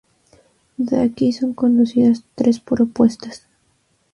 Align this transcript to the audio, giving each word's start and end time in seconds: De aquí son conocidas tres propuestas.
De 0.77 0.99
aquí 0.99 1.31
son 1.31 1.53
conocidas 1.53 2.23
tres 2.33 2.59
propuestas. 2.59 3.45